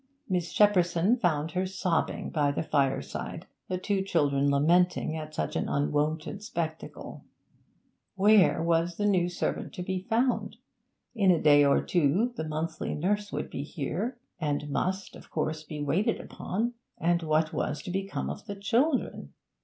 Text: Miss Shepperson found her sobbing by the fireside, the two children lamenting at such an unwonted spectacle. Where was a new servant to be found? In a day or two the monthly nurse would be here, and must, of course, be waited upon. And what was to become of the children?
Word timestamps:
Miss 0.27 0.51
Shepperson 0.51 1.15
found 1.15 1.51
her 1.51 1.67
sobbing 1.67 2.31
by 2.31 2.51
the 2.51 2.63
fireside, 2.63 3.45
the 3.67 3.77
two 3.77 4.01
children 4.01 4.49
lamenting 4.49 5.15
at 5.15 5.35
such 5.35 5.55
an 5.55 5.69
unwonted 5.69 6.41
spectacle. 6.41 7.23
Where 8.15 8.63
was 8.63 8.99
a 8.99 9.05
new 9.05 9.29
servant 9.29 9.73
to 9.73 9.83
be 9.83 9.99
found? 9.99 10.57
In 11.13 11.29
a 11.29 11.39
day 11.39 11.63
or 11.63 11.83
two 11.83 12.33
the 12.35 12.47
monthly 12.47 12.95
nurse 12.95 13.31
would 13.31 13.51
be 13.51 13.61
here, 13.61 14.17
and 14.39 14.71
must, 14.71 15.15
of 15.15 15.29
course, 15.29 15.61
be 15.63 15.83
waited 15.83 16.19
upon. 16.19 16.73
And 16.97 17.21
what 17.21 17.53
was 17.53 17.83
to 17.83 17.91
become 17.91 18.27
of 18.27 18.47
the 18.47 18.55
children? 18.55 19.33